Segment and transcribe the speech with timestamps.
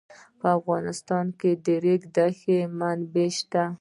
[0.39, 3.63] په افغانستان کې د د ریګ دښتې منابع شته.